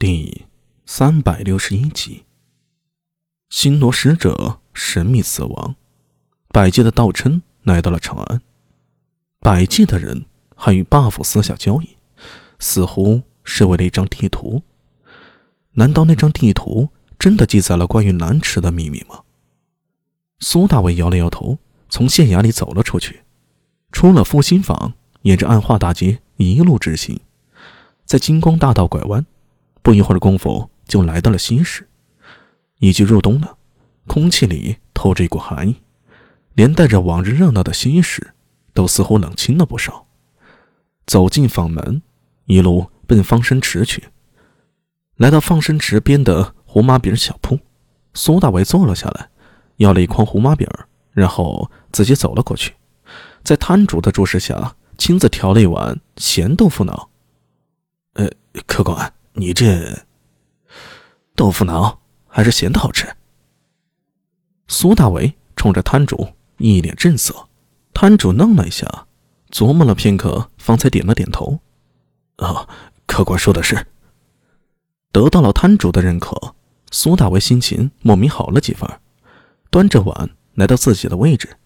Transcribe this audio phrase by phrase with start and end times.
[0.00, 0.46] 第
[0.86, 2.24] 三百六十一集，
[3.50, 5.76] 星罗使者神秘死亡，
[6.48, 8.40] 百济的道琛来到了长安。
[9.40, 10.24] 百济的人
[10.56, 11.98] 还与 buff 私下交易，
[12.58, 14.62] 似乎是为了一张地图。
[15.72, 16.88] 难道那张地图
[17.18, 19.20] 真的记载了关于南池的秘密吗？
[20.38, 21.58] 苏大伟摇了摇头，
[21.90, 23.20] 从县衙里走了出去，
[23.92, 24.94] 出了复兴坊，
[25.24, 27.20] 沿着暗化大街一路直行，
[28.06, 29.26] 在金光大道拐弯。
[29.82, 31.88] 不一会儿功夫，就来到了西市。
[32.78, 33.58] 已经入冬了，
[34.06, 35.76] 空气里透着一股寒意，
[36.54, 38.34] 连带着往日热闹的西市
[38.72, 40.06] 都似乎冷清了不少。
[41.06, 42.00] 走进坊门，
[42.46, 44.04] 一路奔放生池去。
[45.16, 47.58] 来到放生池边的胡麻饼小铺，
[48.14, 49.28] 苏大伟坐了下来，
[49.76, 50.66] 要了一筐胡麻饼，
[51.12, 52.74] 然后自己走了过去，
[53.42, 57.10] 在摊主的注视下，亲自调了一碗咸豆腐脑。
[58.14, 58.30] 呃，
[58.66, 59.12] 客官。
[59.34, 60.06] 你这
[61.36, 63.08] 豆腐脑还是咸的好吃。
[64.66, 66.28] 苏大为冲着摊主
[66.58, 67.48] 一脸正色，
[67.94, 69.06] 摊主愣了一下，
[69.50, 71.60] 琢磨了片刻，方才点了点头
[72.36, 72.68] ：“啊，
[73.06, 73.86] 客官说的是。”
[75.12, 76.54] 得到了摊主的认可，
[76.90, 78.88] 苏大为心情莫名好了几分，
[79.70, 81.56] 端着碗来到自己的位置，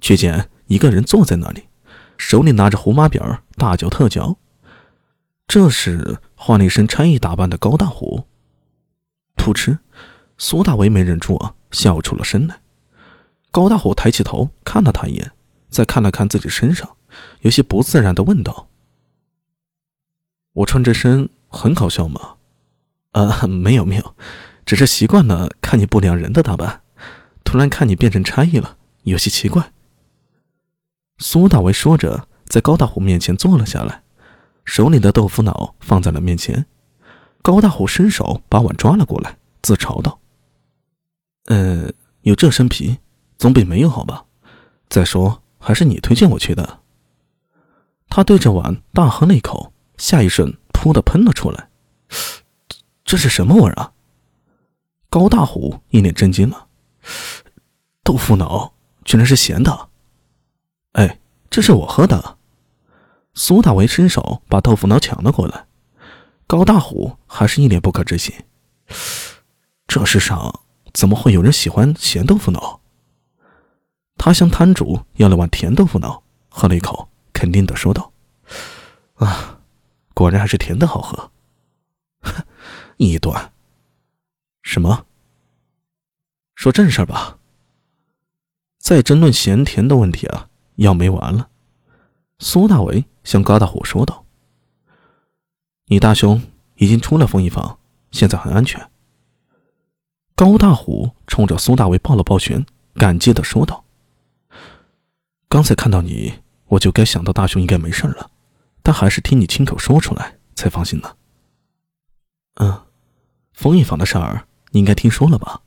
[0.00, 1.64] 却见一个人坐在那里，
[2.16, 3.20] 手里拿着胡麻饼，
[3.56, 4.36] 大嚼特嚼。
[5.52, 8.24] 这是换了一身差役打扮的高大虎。
[9.36, 9.80] 噗嗤，
[10.38, 12.62] 苏大为没忍住啊，笑出了声来。
[13.50, 15.30] 高大虎抬起头看了他一眼，
[15.68, 16.96] 再看了看自己身上，
[17.42, 18.70] 有些不自然的问道
[20.54, 22.36] ：“我穿这身很搞笑吗
[23.12, 24.16] ？”“啊，没有没有，
[24.64, 26.80] 只是习惯了看你不良人的打扮，
[27.44, 29.70] 突然看你变成差役了，有些奇怪。”
[31.20, 34.01] 苏大为说着，在高大虎面前坐了下来。
[34.64, 36.64] 手里的豆腐脑放在了面前，
[37.42, 40.18] 高大虎伸手把碗抓了过来，自嘲道
[41.46, 41.90] ：“呃，
[42.22, 42.98] 有这身皮，
[43.38, 44.24] 总比没有好吧？
[44.88, 46.80] 再说，还是你推荐我去的。”
[48.08, 51.68] 他对着碗大喝了一口，下一瞬噗的喷了出来。
[53.04, 53.92] 这是什么味儿啊？
[55.08, 56.66] 高大虎一脸震惊了，
[58.04, 59.88] 豆腐脑居然是咸的！
[60.92, 61.18] 哎，
[61.50, 62.38] 这是我喝的。
[63.34, 65.66] 苏大为伸手把豆腐脑抢了过来，
[66.46, 68.34] 高大虎还是一脸不可置信
[69.88, 70.60] ：“这世上
[70.92, 72.80] 怎么会有人喜欢咸豆腐脑？”
[74.18, 78.12] 他向摊主要了碗甜豆腐脑，喝了一口，肯定的说道
[79.16, 79.60] ：“啊，
[80.14, 81.30] 果然还是甜的好喝。
[82.20, 82.44] ”哼
[82.98, 83.52] 一段。
[84.62, 85.06] 什么？
[86.54, 87.38] 说正事吧。
[88.78, 91.48] 再争论咸甜的问题啊，要没完了。
[92.42, 94.26] 苏大为向高大虎说道
[95.86, 96.42] ：“你大兄
[96.74, 97.78] 已经出了封印坊，
[98.10, 98.90] 现在很安全。”
[100.34, 103.84] 高大虎冲着苏大为抱了抱拳，感激的说道
[105.48, 108.28] ：“刚才看到你，我就该想到大兄应该没事了，
[108.82, 111.14] 但还是听你亲口说出来才放心呢。
[112.58, 112.82] ”“嗯，
[113.52, 115.62] 封印坊的事儿你应该听说了吧？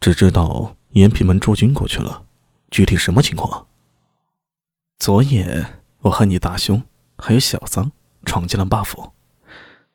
[0.00, 2.24] 只知道延平门驻军过去了，
[2.70, 3.66] 具体什么情况？”
[5.04, 5.66] 昨夜，
[6.02, 6.80] 我和你大兄
[7.18, 7.90] 还有小桑
[8.24, 9.10] 闯进了 buff。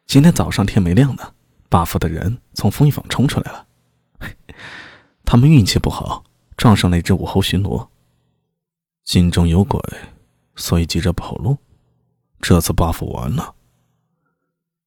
[0.06, 1.31] 今天早上天没亮呢
[1.69, 3.67] ，buff 的人从封印坊冲出来了。
[5.23, 6.25] 他们运气不好，
[6.57, 7.88] 撞上了一只武侯巡逻，
[9.06, 9.81] 心中有鬼，
[10.57, 11.57] 所以急着跑路。
[12.41, 13.56] 这次 buff 完了。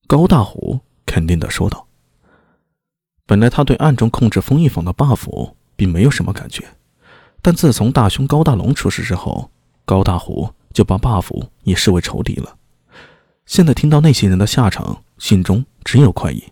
[0.07, 1.89] 高大虎肯定的说道。
[3.25, 6.77] 本来他对暗中控制封印坊的 buff 并没有什么感觉，
[7.41, 9.51] 但自从大兄高大龙出事之后，
[9.91, 12.57] 高大虎就把 buff 也视为仇敌了，
[13.45, 16.45] 现在听到那些人的下场，心中只有快意。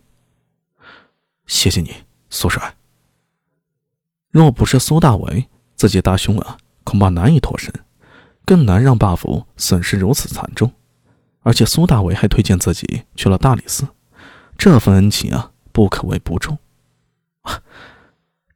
[1.47, 1.95] 谢谢你，
[2.31, 2.75] 苏帅。
[4.33, 5.47] 若不是苏大伟，
[5.77, 7.73] 自己大兄啊，恐怕难以脱身，
[8.45, 10.73] 更难让 buff 损失如此惨重。
[11.43, 13.87] 而且苏大伟还推荐自己去了大理寺，
[14.57, 16.59] 这份恩情啊，不可谓不重。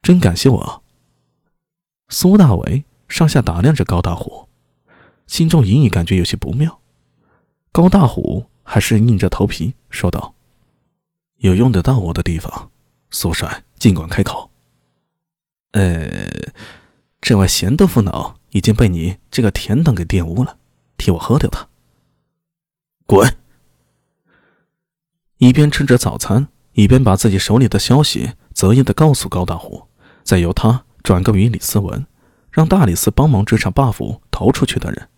[0.01, 0.83] 真感谢我。
[2.09, 4.49] 苏大伟上下打量着高大虎。
[5.33, 6.79] 心中隐隐感觉有些不妙，
[7.71, 10.35] 高大虎还是硬着头皮说道
[11.41, 12.69] ：“有用得到我的地方，
[13.09, 14.51] 苏帅尽管开口。
[15.73, 16.29] ”“呃，
[17.19, 20.59] 这碗咸豆腐脑已经被你这个甜等给玷污了，
[20.97, 21.67] 替我喝掉它。
[23.07, 23.35] ”“滚！”
[25.39, 29.87] 一边吃着早餐，一边把自己手里的消息择一的告诉高大虎，
[30.21, 32.05] 再由他转告于李思文，
[32.51, 35.09] 让大理寺帮忙追上 buff 逃出去的人。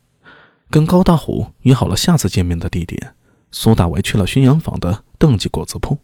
[0.70, 3.16] 跟高大虎约好了下次见面的地点，
[3.52, 5.98] 苏大为去了宣阳坊的邓记果子铺，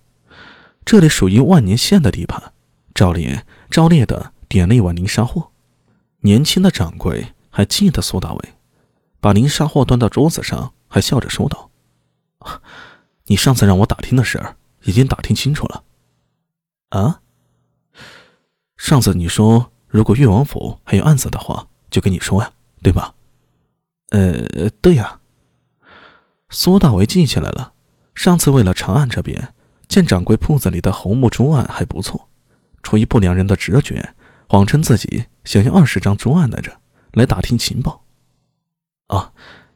[0.86, 2.54] 这里属于万年县的地盘。
[2.94, 5.52] 赵烈照例的点了一碗泥沙货，
[6.19, 8.54] 年轻的掌柜还记得苏大为，
[9.19, 11.69] 把泥沙货端到桌子上，还笑着说道
[13.28, 15.84] ：“你上次让我打听的事儿，已经打听清楚了。”
[16.92, 17.22] 啊？
[18.75, 22.52] 上次你说如果越王府还有案子的话，就跟你说呀，
[22.84, 23.16] 对吧？
[24.12, 25.19] 呃，对呀。
[26.50, 27.74] 苏大为记起来了，
[28.13, 29.54] 上次为了长安这边，
[29.88, 32.30] 见掌柜铺子里的红木桌案还不错。
[32.84, 34.13] 出于不良人的直觉，
[34.48, 36.81] 谎称自己想要二十张桌案来着，
[37.13, 38.04] 来打听情报。
[39.08, 39.31] 啊，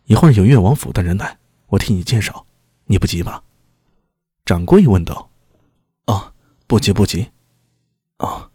[0.05, 1.37] 一会儿有越王府的人来，
[1.67, 2.45] 我替你介绍，
[2.85, 3.43] 你不急吧？
[4.43, 5.29] 掌柜问道。
[6.07, 6.33] 哦，
[6.67, 7.31] 不急不急。
[8.17, 8.51] 哦，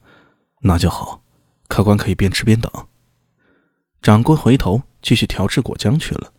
[0.60, 1.22] 那就好，
[1.68, 2.70] 客官可以边吃边等。
[4.02, 6.32] 掌柜回头继续调制果浆去了。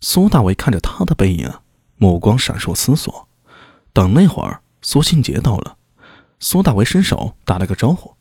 [0.00, 1.52] 苏大为看着他的背影，
[1.96, 3.28] 目光闪烁思索。
[3.92, 5.76] 等那会儿，苏庆杰到了。
[6.40, 8.13] 苏大为伸手打了个招呼：“